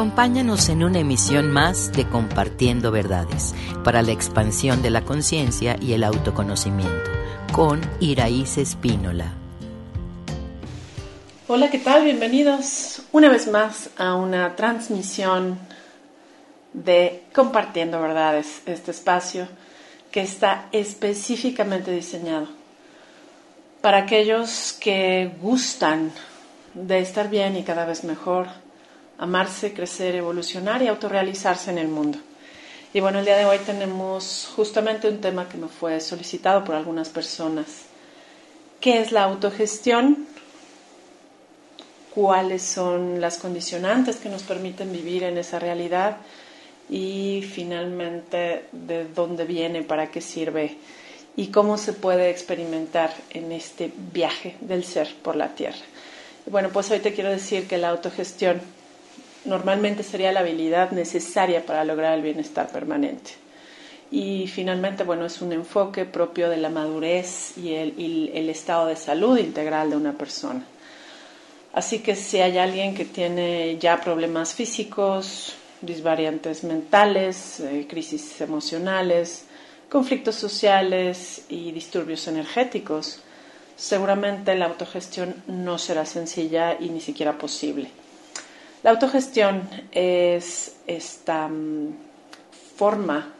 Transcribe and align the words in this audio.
Acompáñanos 0.00 0.70
en 0.70 0.82
una 0.82 1.00
emisión 1.00 1.50
más 1.52 1.92
de 1.92 2.08
Compartiendo 2.08 2.90
Verdades 2.90 3.54
para 3.84 4.00
la 4.00 4.12
expansión 4.12 4.80
de 4.80 4.88
la 4.88 5.04
conciencia 5.04 5.76
y 5.78 5.92
el 5.92 6.04
autoconocimiento 6.04 7.10
con 7.52 7.82
Iraíz 8.00 8.56
Espínola. 8.56 9.34
Hola, 11.48 11.70
¿qué 11.70 11.78
tal? 11.80 12.04
Bienvenidos 12.04 13.02
una 13.12 13.28
vez 13.28 13.46
más 13.48 13.90
a 13.98 14.14
una 14.14 14.56
transmisión 14.56 15.58
de 16.72 17.24
Compartiendo 17.34 18.00
Verdades, 18.00 18.62
este 18.64 18.92
espacio 18.92 19.48
que 20.10 20.22
está 20.22 20.70
específicamente 20.72 21.90
diseñado 21.90 22.48
para 23.82 23.98
aquellos 23.98 24.72
que 24.80 25.30
gustan 25.42 26.10
de 26.72 27.00
estar 27.00 27.28
bien 27.28 27.58
y 27.58 27.64
cada 27.64 27.84
vez 27.84 28.02
mejor 28.02 28.46
amarse, 29.20 29.74
crecer, 29.74 30.14
evolucionar 30.14 30.82
y 30.82 30.88
autorrealizarse 30.88 31.70
en 31.70 31.78
el 31.78 31.88
mundo. 31.88 32.18
Y 32.94 33.00
bueno, 33.00 33.18
el 33.18 33.26
día 33.26 33.36
de 33.36 33.44
hoy 33.44 33.58
tenemos 33.58 34.50
justamente 34.56 35.08
un 35.08 35.20
tema 35.20 35.46
que 35.46 35.58
me 35.58 35.68
fue 35.68 36.00
solicitado 36.00 36.64
por 36.64 36.74
algunas 36.74 37.10
personas. 37.10 37.82
¿Qué 38.80 39.00
es 39.00 39.12
la 39.12 39.24
autogestión? 39.24 40.26
¿Cuáles 42.14 42.62
son 42.62 43.20
las 43.20 43.36
condicionantes 43.36 44.16
que 44.16 44.30
nos 44.30 44.42
permiten 44.42 44.90
vivir 44.90 45.22
en 45.22 45.36
esa 45.36 45.58
realidad? 45.58 46.16
Y 46.88 47.46
finalmente, 47.52 48.64
¿de 48.72 49.04
dónde 49.04 49.44
viene? 49.44 49.82
¿Para 49.82 50.10
qué 50.10 50.22
sirve? 50.22 50.78
¿Y 51.36 51.48
cómo 51.48 51.76
se 51.76 51.92
puede 51.92 52.30
experimentar 52.30 53.14
en 53.28 53.52
este 53.52 53.92
viaje 54.12 54.56
del 54.62 54.82
ser 54.82 55.14
por 55.22 55.36
la 55.36 55.54
Tierra? 55.54 55.84
Bueno, 56.46 56.70
pues 56.72 56.90
hoy 56.90 57.00
te 57.00 57.12
quiero 57.12 57.30
decir 57.30 57.68
que 57.68 57.76
la 57.76 57.90
autogestión 57.90 58.62
normalmente 59.44 60.02
sería 60.02 60.32
la 60.32 60.40
habilidad 60.40 60.90
necesaria 60.90 61.64
para 61.64 61.84
lograr 61.84 62.14
el 62.14 62.22
bienestar 62.22 62.68
permanente. 62.68 63.32
Y 64.10 64.48
finalmente, 64.48 65.04
bueno, 65.04 65.26
es 65.26 65.40
un 65.40 65.52
enfoque 65.52 66.04
propio 66.04 66.50
de 66.50 66.56
la 66.56 66.68
madurez 66.68 67.56
y 67.56 67.74
el, 67.74 68.48
estado 68.48 68.86
de 68.86 68.96
salud 68.96 69.38
integral 69.38 69.90
de 69.90 69.96
una 69.96 70.12
persona. 70.12 70.64
Así 71.72 72.00
que 72.00 72.16
si 72.16 72.40
hay 72.40 72.58
alguien 72.58 72.94
que 72.96 73.04
tiene 73.04 73.78
ya 73.78 74.00
problemas 74.00 74.54
físicos, 74.54 75.54
disvariantes 75.80 76.64
mentales, 76.64 77.60
eh, 77.60 77.86
crisis 77.88 78.40
emocionales, 78.40 79.44
conflictos 79.88 80.34
sociales 80.34 81.44
y 81.48 81.70
disturbios 81.70 82.26
energéticos, 82.26 83.20
seguramente 83.76 84.56
la 84.56 84.66
autogestión 84.66 85.36
no 85.46 85.78
será 85.78 86.04
sencilla 86.04 86.76
y 86.78 86.88
ni 86.88 87.00
siquiera 87.00 87.38
posible. 87.38 87.99
La 88.82 88.90
autogestión 88.92 89.68
es 89.92 90.76
esta 90.86 91.48
mm, 91.48 91.94
forma 92.76 93.34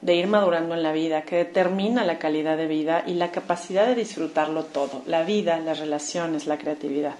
de 0.00 0.16
ir 0.16 0.26
madurando 0.26 0.74
en 0.74 0.82
la 0.82 0.92
vida 0.92 1.22
que 1.22 1.36
determina 1.36 2.04
la 2.04 2.18
calidad 2.18 2.56
de 2.56 2.66
vida 2.66 3.04
y 3.06 3.14
la 3.14 3.30
capacidad 3.30 3.86
de 3.86 3.94
disfrutarlo 3.94 4.64
todo, 4.64 5.02
la 5.06 5.22
vida, 5.22 5.60
las 5.60 5.78
relaciones, 5.78 6.48
la 6.48 6.58
creatividad. 6.58 7.14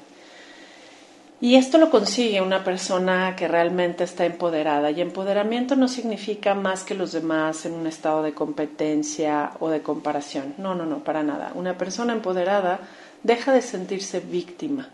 Y 1.41 1.54
esto 1.54 1.78
lo 1.78 1.91
consigue 1.91 2.42
una 2.42 2.64
persona 2.64 3.36
que 3.36 3.46
realmente 3.46 4.02
está 4.02 4.26
empoderada. 4.26 4.91
Y 4.91 5.00
empoderamiento 5.00 5.76
no 5.76 5.86
significa 5.86 6.54
más 6.54 6.82
que 6.82 6.94
los 6.94 7.12
demás 7.12 7.64
en 7.66 7.74
un 7.74 7.86
estado 7.86 8.22
de 8.22 8.34
competencia 8.34 9.52
o 9.60 9.70
de 9.70 9.80
comparación. 9.80 10.54
No, 10.58 10.74
no, 10.74 10.86
no, 10.86 11.04
para 11.04 11.22
nada. 11.22 11.52
Una 11.54 11.78
persona 11.78 12.12
empoderada 12.12 12.80
deja 13.22 13.54
de 13.54 13.62
sentirse 13.62 14.20
víctima 14.20 14.91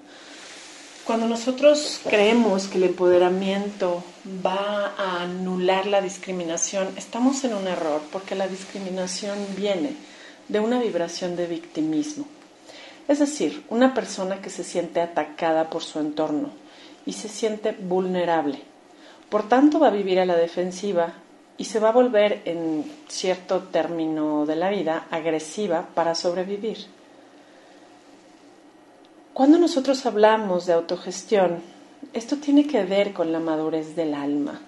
cuando 1.06 1.28
nosotros 1.28 2.00
creemos 2.02 2.66
que 2.66 2.78
el 2.78 2.84
empoderamiento 2.84 4.02
va 4.44 4.92
a 4.98 5.22
anular 5.22 5.86
la 5.86 6.00
discriminación, 6.00 6.88
estamos 6.96 7.44
en 7.44 7.54
un 7.54 7.68
error 7.68 8.02
porque 8.10 8.34
la 8.34 8.48
discriminación 8.48 9.38
viene 9.56 9.92
de 10.48 10.58
una 10.58 10.80
vibración 10.80 11.36
de 11.36 11.46
victimismo. 11.46 12.26
Es 13.06 13.20
decir, 13.20 13.64
una 13.70 13.94
persona 13.94 14.40
que 14.40 14.50
se 14.50 14.64
siente 14.64 15.00
atacada 15.00 15.70
por 15.70 15.84
su 15.84 16.00
entorno 16.00 16.50
y 17.06 17.12
se 17.12 17.28
siente 17.28 17.70
vulnerable. 17.70 18.62
Por 19.28 19.48
tanto, 19.48 19.78
va 19.78 19.88
a 19.88 19.90
vivir 19.90 20.18
a 20.18 20.26
la 20.26 20.34
defensiva 20.34 21.14
y 21.56 21.66
se 21.66 21.78
va 21.78 21.90
a 21.90 21.92
volver, 21.92 22.42
en 22.46 22.84
cierto 23.06 23.60
término 23.70 24.44
de 24.44 24.56
la 24.56 24.70
vida, 24.70 25.06
agresiva 25.12 25.86
para 25.94 26.16
sobrevivir. 26.16 26.95
Cuando 29.36 29.58
nosotros 29.58 30.06
hablamos 30.06 30.64
de 30.64 30.72
autogestión, 30.72 31.60
esto 32.14 32.38
tiene 32.38 32.66
que 32.66 32.84
ver 32.84 33.12
con 33.12 33.32
la 33.32 33.38
madurez 33.38 33.94
del 33.94 34.14
alma. 34.14 34.62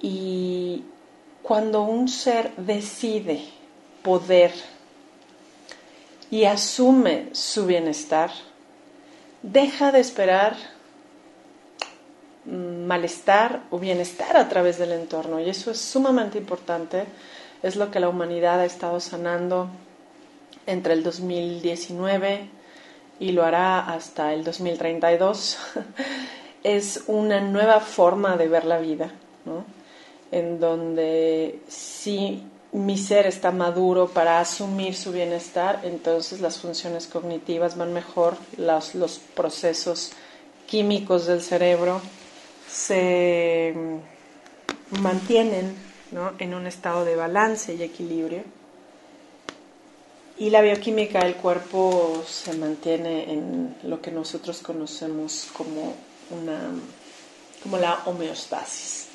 Y 0.00 0.84
cuando 1.42 1.82
un 1.82 2.06
ser 2.06 2.54
decide 2.56 3.42
poder 4.04 4.52
y 6.30 6.44
asume 6.44 7.30
su 7.32 7.66
bienestar, 7.66 8.30
deja 9.42 9.90
de 9.90 9.98
esperar 9.98 10.56
malestar 12.44 13.64
o 13.72 13.80
bienestar 13.80 14.36
a 14.36 14.48
través 14.48 14.78
del 14.78 14.92
entorno. 14.92 15.40
Y 15.40 15.50
eso 15.50 15.72
es 15.72 15.80
sumamente 15.80 16.38
importante. 16.38 17.06
Es 17.64 17.74
lo 17.74 17.90
que 17.90 17.98
la 17.98 18.08
humanidad 18.08 18.60
ha 18.60 18.66
estado 18.66 19.00
sanando 19.00 19.68
entre 20.64 20.92
el 20.92 21.02
2019 21.02 22.56
y 23.20 23.32
lo 23.32 23.44
hará 23.44 23.80
hasta 23.80 24.32
el 24.32 24.44
2032, 24.44 25.58
es 26.62 27.04
una 27.06 27.40
nueva 27.40 27.80
forma 27.80 28.36
de 28.36 28.48
ver 28.48 28.64
la 28.64 28.78
vida, 28.78 29.10
en 30.30 30.60
donde 30.60 31.60
si 31.68 32.42
mi 32.72 32.98
ser 32.98 33.26
está 33.26 33.50
maduro 33.50 34.08
para 34.08 34.40
asumir 34.40 34.94
su 34.94 35.12
bienestar, 35.12 35.80
entonces 35.84 36.40
las 36.40 36.58
funciones 36.58 37.06
cognitivas 37.06 37.76
van 37.76 37.92
mejor, 37.92 38.36
los, 38.56 39.20
procesos 39.34 40.12
químicos 40.66 41.26
del 41.26 41.40
cerebro 41.40 42.00
se 42.68 43.74
mantienen 45.00 45.74
en 46.38 46.54
un 46.54 46.66
estado 46.66 47.04
de 47.04 47.16
balance 47.16 47.74
y 47.74 47.82
equilibrio 47.82 48.57
y 50.38 50.50
la 50.50 50.60
bioquímica 50.60 51.20
del 51.20 51.34
cuerpo 51.34 52.22
se 52.26 52.52
mantiene 52.54 53.32
en 53.32 53.76
lo 53.82 54.00
que 54.00 54.12
nosotros 54.12 54.60
conocemos 54.60 55.48
como, 55.52 55.94
una, 56.30 56.70
como 57.62 57.76
la 57.78 58.02
homeostasis. 58.06 59.08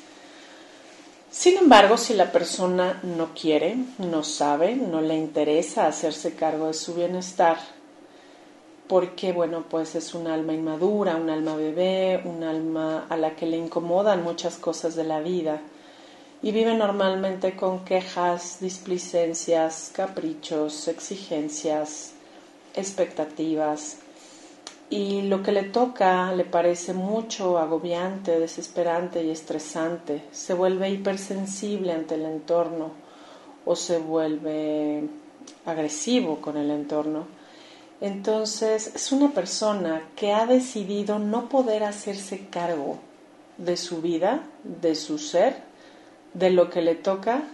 Sin 1.30 1.56
embargo, 1.56 1.96
si 1.96 2.14
la 2.14 2.30
persona 2.30 3.00
no 3.02 3.34
quiere, 3.34 3.76
no 3.98 4.22
sabe, 4.22 4.76
no 4.76 5.00
le 5.00 5.16
interesa 5.16 5.86
hacerse 5.86 6.34
cargo 6.34 6.66
de 6.66 6.74
su 6.74 6.94
bienestar, 6.94 7.58
porque 8.86 9.32
bueno, 9.32 9.64
pues 9.68 9.94
es 9.94 10.14
un 10.14 10.26
alma 10.26 10.52
inmadura, 10.52 11.16
un 11.16 11.30
alma 11.30 11.56
bebé, 11.56 12.20
un 12.24 12.44
alma 12.44 13.06
a 13.08 13.16
la 13.16 13.34
que 13.34 13.46
le 13.46 13.56
incomodan 13.56 14.22
muchas 14.22 14.58
cosas 14.58 14.94
de 14.94 15.04
la 15.04 15.20
vida, 15.20 15.60
y 16.44 16.52
vive 16.52 16.74
normalmente 16.74 17.56
con 17.56 17.86
quejas, 17.86 18.58
displicencias, 18.60 19.90
caprichos, 19.94 20.88
exigencias, 20.88 22.12
expectativas. 22.74 23.96
Y 24.90 25.22
lo 25.22 25.42
que 25.42 25.52
le 25.52 25.62
toca 25.62 26.30
le 26.32 26.44
parece 26.44 26.92
mucho 26.92 27.56
agobiante, 27.56 28.38
desesperante 28.38 29.24
y 29.24 29.30
estresante. 29.30 30.24
Se 30.32 30.52
vuelve 30.52 30.90
hipersensible 30.90 31.94
ante 31.94 32.16
el 32.16 32.26
entorno 32.26 32.90
o 33.64 33.74
se 33.74 33.96
vuelve 33.96 35.08
agresivo 35.64 36.42
con 36.42 36.58
el 36.58 36.70
entorno. 36.70 37.24
Entonces 38.02 38.94
es 38.94 39.12
una 39.12 39.30
persona 39.30 40.02
que 40.14 40.34
ha 40.34 40.44
decidido 40.44 41.18
no 41.18 41.48
poder 41.48 41.84
hacerse 41.84 42.48
cargo 42.50 42.98
de 43.56 43.78
su 43.78 44.02
vida, 44.02 44.42
de 44.62 44.94
su 44.94 45.16
ser, 45.16 45.72
de 46.34 46.50
lo 46.50 46.68
que 46.68 46.82
le 46.82 46.94
toca 46.94 47.44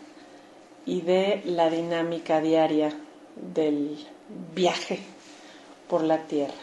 y 0.87 1.03
de 1.03 1.43
la 1.44 1.71
dinámica 1.71 2.41
diaria 2.41 2.93
del 3.37 3.97
viaje 4.55 5.00
por 5.88 6.03
la 6.03 6.25
tierra. 6.25 6.55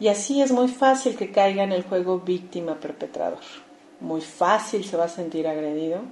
Y 0.00 0.08
así 0.08 0.40
es 0.40 0.52
muy 0.52 0.68
fácil 0.68 1.16
que 1.16 1.32
caiga 1.32 1.64
en 1.64 1.72
el 1.72 1.82
juego 1.82 2.20
víctima-perpetrador. 2.20 3.42
Muy 4.00 4.20
fácil 4.20 4.84
se 4.84 4.96
va 4.96 5.04
a 5.04 5.08
sentir 5.08 5.48
agredido, 5.48 6.02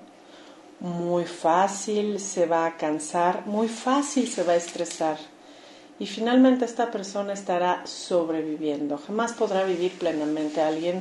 muy 0.81 1.25
fácil 1.25 2.19
se 2.19 2.47
va 2.47 2.67
a 2.67 2.76
cansar, 2.76 3.47
muy 3.47 3.69
fácil 3.69 4.26
se 4.26 4.43
va 4.43 4.55
a 4.55 4.56
estresar. 4.56 5.19
Y 5.99 6.06
finalmente 6.06 6.64
esta 6.64 6.91
persona 6.91 7.32
estará 7.32 7.87
sobreviviendo. 7.87 8.99
Jamás 8.99 9.32
podrá 9.32 9.62
vivir 9.64 9.93
plenamente 9.93 10.61
alguien 10.61 11.00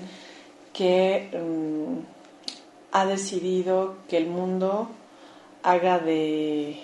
que 0.72 1.30
mm, 1.34 2.15
ha 2.96 3.06
decidido 3.06 3.96
que 4.08 4.16
el 4.16 4.28
mundo 4.28 4.88
haga 5.64 6.00
de 6.00 6.82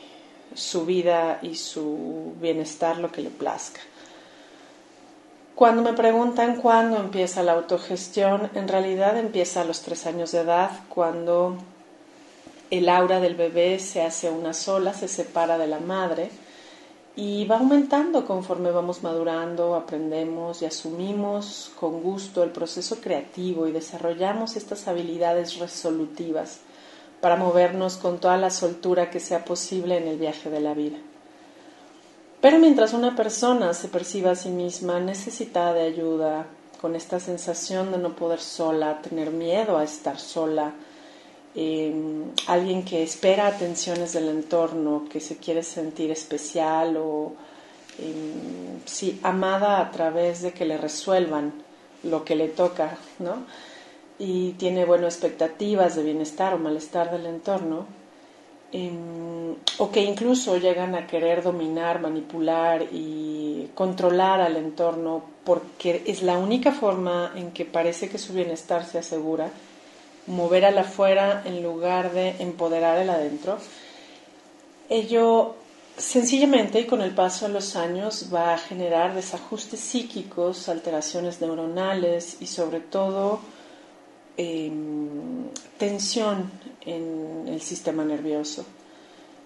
su 0.53 0.85
vida 0.85 1.39
y 1.41 1.55
su 1.55 2.33
bienestar 2.41 2.97
lo 2.97 3.13
que 3.13 3.21
le 3.21 3.29
plazca. 3.29 3.79
Cuando 5.55 5.81
me 5.83 5.93
preguntan 5.93 6.57
cuándo 6.57 6.97
empieza 6.97 7.43
la 7.43 7.53
autogestión, 7.53 8.49
en 8.55 8.67
realidad 8.67 9.17
empieza 9.17 9.61
a 9.61 9.63
los 9.63 9.83
tres 9.83 10.05
años 10.05 10.33
de 10.33 10.39
edad, 10.39 10.71
cuando 10.89 11.55
el 12.71 12.89
aura 12.89 13.21
del 13.21 13.35
bebé 13.35 13.79
se 13.79 14.01
hace 14.01 14.29
una 14.29 14.53
sola, 14.53 14.93
se 14.93 15.07
separa 15.07 15.57
de 15.57 15.67
la 15.67 15.79
madre 15.79 16.29
y 17.15 17.45
va 17.45 17.57
aumentando 17.57 18.25
conforme 18.25 18.71
vamos 18.71 19.03
madurando, 19.03 19.75
aprendemos 19.75 20.61
y 20.61 20.65
asumimos 20.65 21.71
con 21.79 22.01
gusto 22.01 22.43
el 22.43 22.51
proceso 22.51 23.01
creativo 23.01 23.67
y 23.67 23.71
desarrollamos 23.71 24.55
estas 24.55 24.87
habilidades 24.87 25.57
resolutivas 25.59 26.59
para 27.19 27.35
movernos 27.35 27.97
con 27.97 28.19
toda 28.19 28.37
la 28.37 28.49
soltura 28.49 29.09
que 29.09 29.19
sea 29.19 29.43
posible 29.43 29.97
en 29.97 30.07
el 30.07 30.17
viaje 30.17 30.49
de 30.49 30.61
la 30.61 30.73
vida. 30.73 30.97
Pero 32.39 32.57
mientras 32.57 32.93
una 32.93 33.15
persona 33.15 33.73
se 33.73 33.87
perciba 33.87 34.31
a 34.31 34.35
sí 34.35 34.49
misma 34.49 34.99
necesitada 34.99 35.73
de 35.73 35.81
ayuda, 35.81 36.47
con 36.81 36.95
esta 36.95 37.19
sensación 37.19 37.91
de 37.91 37.99
no 37.99 38.15
poder 38.15 38.39
sola, 38.39 39.01
tener 39.03 39.29
miedo 39.29 39.77
a 39.77 39.83
estar 39.83 40.17
sola, 40.17 40.73
Em, 41.53 42.31
alguien 42.47 42.83
que 42.85 43.03
espera 43.03 43.47
atenciones 43.47 44.13
del 44.13 44.29
entorno, 44.29 45.05
que 45.11 45.19
se 45.19 45.35
quiere 45.35 45.63
sentir 45.63 46.09
especial 46.09 46.95
o 46.95 47.33
em, 47.99 48.79
sí, 48.85 49.19
amada 49.21 49.81
a 49.81 49.91
través 49.91 50.41
de 50.41 50.53
que 50.53 50.65
le 50.65 50.77
resuelvan 50.77 51.51
lo 52.03 52.23
que 52.23 52.35
le 52.35 52.47
toca, 52.47 52.97
¿no? 53.19 53.43
Y 54.17 54.53
tiene, 54.53 54.85
bueno, 54.85 55.07
expectativas 55.07 55.95
de 55.95 56.03
bienestar 56.03 56.53
o 56.53 56.57
malestar 56.57 57.11
del 57.11 57.25
entorno, 57.25 57.85
em, 58.71 59.55
o 59.77 59.91
que 59.91 60.01
incluso 60.03 60.57
llegan 60.57 60.95
a 60.95 61.05
querer 61.07 61.43
dominar, 61.43 61.99
manipular 62.01 62.83
y 62.93 63.69
controlar 63.75 64.39
al 64.41 64.55
entorno 64.55 65.23
porque 65.43 66.03
es 66.05 66.23
la 66.23 66.37
única 66.37 66.71
forma 66.71 67.33
en 67.35 67.51
que 67.51 67.65
parece 67.65 68.09
que 68.09 68.17
su 68.17 68.33
bienestar 68.33 68.85
se 68.85 68.99
asegura 68.99 69.51
mover 70.27 70.65
al 70.65 70.77
afuera 70.77 71.41
en 71.45 71.63
lugar 71.63 72.11
de 72.11 72.35
empoderar 72.39 72.97
el 72.99 73.09
adentro, 73.09 73.57
ello 74.89 75.55
sencillamente 75.97 76.79
y 76.79 76.85
con 76.85 77.01
el 77.01 77.13
paso 77.13 77.47
de 77.47 77.53
los 77.53 77.75
años 77.75 78.29
va 78.33 78.53
a 78.53 78.57
generar 78.57 79.13
desajustes 79.13 79.79
psíquicos, 79.79 80.69
alteraciones 80.69 81.41
neuronales 81.41 82.37
y 82.41 82.47
sobre 82.47 82.79
todo 82.79 83.39
em, 84.37 85.49
tensión 85.77 86.51
en 86.85 87.47
el 87.47 87.61
sistema 87.61 88.03
nervioso. 88.03 88.65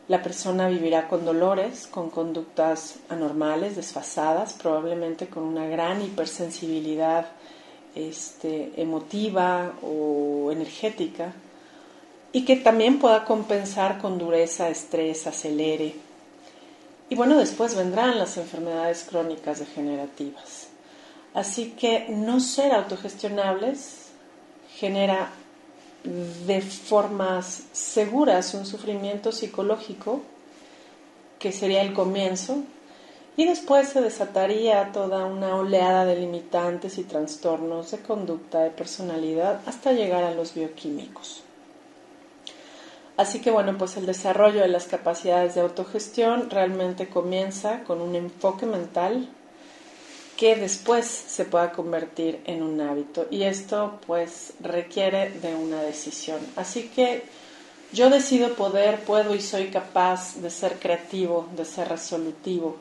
La 0.07 0.21
persona 0.21 0.67
vivirá 0.67 1.07
con 1.07 1.25
dolores, 1.25 1.87
con 1.87 2.11
conductas 2.11 2.97
anormales, 3.09 3.75
desfasadas, 3.75 4.53
probablemente 4.53 5.27
con 5.27 5.43
una 5.43 5.65
gran 5.65 6.01
hipersensibilidad 6.03 7.25
este, 7.95 8.73
emotiva 8.75 9.73
o 9.81 10.51
energética 10.51 11.33
y 12.31 12.43
que 12.43 12.57
también 12.57 12.99
pueda 12.99 13.23
compensar 13.23 13.99
con 13.99 14.17
dureza, 14.17 14.69
estrés, 14.69 15.25
acelere. 15.25 15.95
Y 17.09 17.15
bueno, 17.15 17.37
después 17.37 17.75
vendrán 17.75 18.19
las 18.19 18.37
enfermedades 18.37 19.05
crónicas 19.09 19.59
degenerativas. 19.59 20.67
Así 21.33 21.71
que 21.79 22.07
no 22.09 22.39
ser 22.39 22.73
autogestionables 22.73 24.09
genera 24.75 25.31
de 26.03 26.61
formas 26.61 27.63
seguras 27.71 28.53
un 28.53 28.65
sufrimiento 28.65 29.31
psicológico 29.31 30.21
que 31.39 31.51
sería 31.51 31.81
el 31.81 31.93
comienzo 31.93 32.63
y 33.37 33.45
después 33.45 33.89
se 33.89 34.01
desataría 34.01 34.91
toda 34.93 35.25
una 35.25 35.55
oleada 35.55 36.05
de 36.05 36.15
limitantes 36.15 36.97
y 36.97 37.03
trastornos 37.03 37.91
de 37.91 37.99
conducta, 37.99 38.61
de 38.61 38.69
personalidad, 38.69 39.61
hasta 39.65 39.91
llegar 39.91 40.23
a 40.23 40.33
los 40.33 40.53
bioquímicos. 40.53 41.43
Así 43.17 43.39
que 43.39 43.51
bueno, 43.51 43.77
pues 43.77 43.95
el 43.97 44.05
desarrollo 44.05 44.61
de 44.61 44.67
las 44.67 44.85
capacidades 44.85 45.55
de 45.55 45.61
autogestión 45.61 46.49
realmente 46.49 47.07
comienza 47.07 47.83
con 47.83 48.01
un 48.01 48.15
enfoque 48.15 48.65
mental 48.65 49.29
que 50.35 50.57
después 50.57 51.05
se 51.05 51.45
pueda 51.45 51.71
convertir 51.71 52.41
en 52.45 52.61
un 52.61 52.81
hábito 52.81 53.25
y 53.31 53.43
esto 53.43 53.99
pues 54.05 54.53
requiere 54.59 55.29
de 55.29 55.55
una 55.55 55.81
decisión. 55.81 56.39
Así 56.57 56.89
que 56.93 57.23
yo 57.93 58.09
decido 58.09 58.53
poder, 58.55 58.99
puedo 59.05 59.33
y 59.33 59.41
soy 59.41 59.67
capaz 59.67 60.35
de 60.41 60.49
ser 60.49 60.77
creativo, 60.79 61.47
de 61.55 61.63
ser 61.63 61.87
resolutivo, 61.87 62.75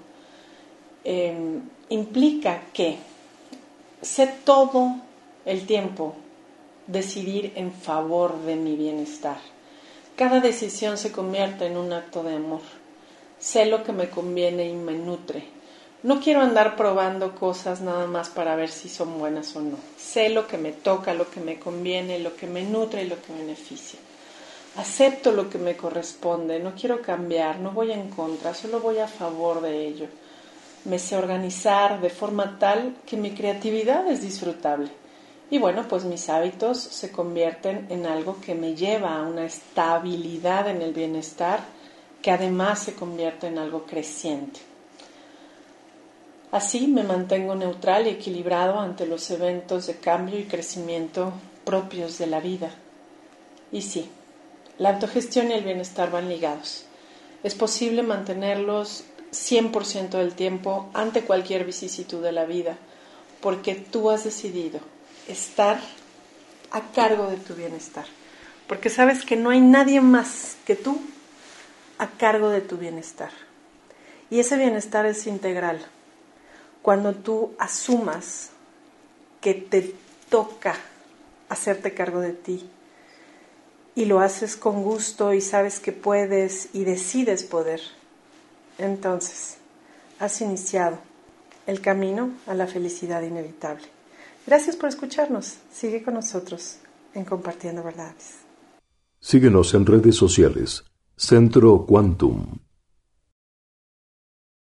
Em, 1.06 1.60
implica 1.90 2.62
que 2.72 2.96
sé 4.00 4.26
todo 4.42 4.96
el 5.44 5.66
tiempo 5.66 6.14
decidir 6.86 7.52
en 7.56 7.72
favor 7.72 8.40
de 8.40 8.56
mi 8.56 8.74
bienestar. 8.74 9.36
Cada 10.16 10.40
decisión 10.40 10.96
se 10.96 11.12
convierte 11.12 11.66
en 11.66 11.76
un 11.76 11.92
acto 11.92 12.22
de 12.22 12.36
amor. 12.36 12.62
Sé 13.38 13.66
lo 13.66 13.84
que 13.84 13.92
me 13.92 14.08
conviene 14.08 14.66
y 14.66 14.72
me 14.72 14.94
nutre. 14.94 15.44
No 16.02 16.20
quiero 16.20 16.40
andar 16.40 16.74
probando 16.74 17.34
cosas 17.34 17.82
nada 17.82 18.06
más 18.06 18.30
para 18.30 18.56
ver 18.56 18.70
si 18.70 18.88
son 18.88 19.18
buenas 19.18 19.54
o 19.56 19.60
no. 19.60 19.76
Sé 19.98 20.30
lo 20.30 20.46
que 20.46 20.56
me 20.56 20.72
toca, 20.72 21.12
lo 21.12 21.28
que 21.30 21.40
me 21.40 21.58
conviene, 21.58 22.18
lo 22.18 22.34
que 22.34 22.46
me 22.46 22.62
nutre 22.62 23.04
y 23.04 23.08
lo 23.08 23.20
que 23.20 23.32
beneficia. 23.34 23.98
Acepto 24.76 25.32
lo 25.32 25.50
que 25.50 25.58
me 25.58 25.76
corresponde, 25.76 26.60
no 26.60 26.74
quiero 26.74 27.02
cambiar, 27.02 27.60
no 27.60 27.72
voy 27.72 27.92
en 27.92 28.08
contra, 28.08 28.54
solo 28.54 28.80
voy 28.80 28.98
a 28.98 29.06
favor 29.06 29.60
de 29.60 29.86
ello 29.86 30.08
me 30.84 30.98
sé 30.98 31.16
organizar 31.16 32.00
de 32.00 32.10
forma 32.10 32.58
tal 32.58 32.96
que 33.06 33.16
mi 33.16 33.32
creatividad 33.32 34.06
es 34.08 34.22
disfrutable. 34.22 34.90
Y 35.50 35.58
bueno, 35.58 35.86
pues 35.88 36.04
mis 36.04 36.28
hábitos 36.28 36.78
se 36.78 37.10
convierten 37.10 37.86
en 37.90 38.06
algo 38.06 38.40
que 38.40 38.54
me 38.54 38.74
lleva 38.74 39.16
a 39.16 39.22
una 39.22 39.44
estabilidad 39.44 40.68
en 40.68 40.82
el 40.82 40.92
bienestar 40.92 41.60
que 42.22 42.30
además 42.30 42.80
se 42.80 42.94
convierte 42.94 43.46
en 43.46 43.58
algo 43.58 43.84
creciente. 43.84 44.60
Así 46.50 46.86
me 46.86 47.02
mantengo 47.02 47.54
neutral 47.54 48.06
y 48.06 48.10
equilibrado 48.10 48.78
ante 48.78 49.06
los 49.06 49.30
eventos 49.30 49.86
de 49.86 49.96
cambio 49.96 50.38
y 50.38 50.44
crecimiento 50.44 51.32
propios 51.64 52.16
de 52.18 52.26
la 52.26 52.40
vida. 52.40 52.70
Y 53.72 53.82
sí, 53.82 54.08
la 54.78 54.90
autogestión 54.90 55.50
y 55.50 55.54
el 55.54 55.64
bienestar 55.64 56.10
van 56.10 56.28
ligados. 56.28 56.84
Es 57.42 57.54
posible 57.54 58.02
mantenerlos 58.02 59.04
100% 59.34 60.10
del 60.10 60.34
tiempo 60.34 60.88
ante 60.94 61.22
cualquier 61.22 61.64
vicisitud 61.64 62.22
de 62.22 62.32
la 62.32 62.44
vida, 62.44 62.78
porque 63.40 63.74
tú 63.74 64.10
has 64.10 64.24
decidido 64.24 64.80
estar 65.28 65.80
a 66.70 66.80
cargo 66.92 67.26
de 67.26 67.36
tu 67.36 67.54
bienestar, 67.54 68.06
porque 68.66 68.90
sabes 68.90 69.24
que 69.24 69.36
no 69.36 69.50
hay 69.50 69.60
nadie 69.60 70.00
más 70.00 70.56
que 70.64 70.76
tú 70.76 71.00
a 71.98 72.08
cargo 72.08 72.48
de 72.48 72.60
tu 72.60 72.76
bienestar. 72.76 73.30
Y 74.30 74.40
ese 74.40 74.56
bienestar 74.56 75.06
es 75.06 75.26
integral. 75.26 75.84
Cuando 76.82 77.14
tú 77.14 77.52
asumas 77.58 78.50
que 79.40 79.54
te 79.54 79.94
toca 80.28 80.76
hacerte 81.48 81.94
cargo 81.94 82.20
de 82.20 82.32
ti 82.32 82.68
y 83.94 84.06
lo 84.06 84.20
haces 84.20 84.56
con 84.56 84.82
gusto 84.82 85.34
y 85.34 85.40
sabes 85.40 85.80
que 85.80 85.92
puedes 85.92 86.70
y 86.72 86.84
decides 86.84 87.44
poder, 87.44 87.80
entonces, 88.78 89.58
has 90.18 90.40
iniciado 90.40 90.98
el 91.66 91.80
camino 91.80 92.30
a 92.46 92.54
la 92.54 92.66
felicidad 92.66 93.22
inevitable. 93.22 93.84
Gracias 94.46 94.76
por 94.76 94.88
escucharnos. 94.88 95.56
Sigue 95.72 96.02
con 96.02 96.14
nosotros 96.14 96.76
en 97.14 97.24
Compartiendo 97.24 97.82
Verdades. 97.82 98.40
Síguenos 99.20 99.72
en 99.74 99.86
redes 99.86 100.16
sociales. 100.16 100.84
Centro 101.16 101.86
Quantum. 101.86 102.63